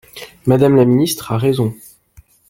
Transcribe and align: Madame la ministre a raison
Madame 0.47 0.77
la 0.77 0.83
ministre 0.85 1.31
a 1.31 1.37
raison 1.37 1.75